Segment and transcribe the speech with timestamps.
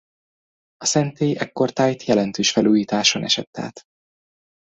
[0.77, 3.83] A szentély ekkortájt jelentős felújításon esett át.